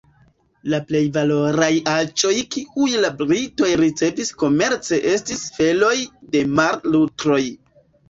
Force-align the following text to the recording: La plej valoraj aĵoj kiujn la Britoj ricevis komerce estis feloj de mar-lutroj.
La 0.73 0.77
plej 0.91 1.01
valoraj 1.17 1.67
aĵoj 1.91 2.33
kiujn 2.57 2.97
la 3.05 3.13
Britoj 3.21 3.71
ricevis 3.85 4.35
komerce 4.43 5.03
estis 5.15 5.47
feloj 5.63 5.95
de 6.35 6.47
mar-lutroj. 6.59 7.43